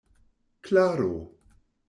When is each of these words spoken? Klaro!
Klaro! 0.65 1.13